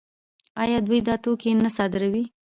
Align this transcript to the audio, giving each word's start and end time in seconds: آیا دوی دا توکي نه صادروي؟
آیا 0.63 0.77
دوی 0.87 0.99
دا 1.07 1.15
توکي 1.23 1.51
نه 1.63 1.69
صادروي؟ 1.77 2.23